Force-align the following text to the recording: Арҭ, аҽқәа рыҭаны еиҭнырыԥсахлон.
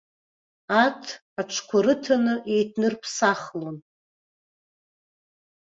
Арҭ, 0.83 1.03
аҽқәа 1.39 1.79
рыҭаны 1.85 2.33
еиҭнырыԥсахлон. 2.53 3.77